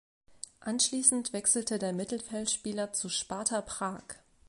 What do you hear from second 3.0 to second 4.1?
Sparta Prag.